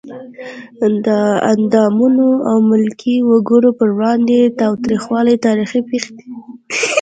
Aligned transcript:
د 1.05 1.07
اعدامونو 1.51 2.27
او 2.49 2.57
ملکي 2.71 3.15
وګړو 3.29 3.69
پر 3.79 3.89
وړاندې 3.97 4.53
تاوتریخوالی 4.61 5.35
تاریخي 5.45 5.81
پېښې 5.89 6.11
دي. 6.17 6.27